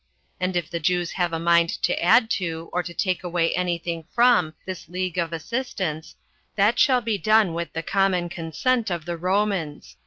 [0.39, 3.77] And if the Jews have a mind to add to, or to take away any
[3.77, 6.15] thing from, this league of assistance,
[6.55, 9.97] that shall be done with the common consent of the Romans.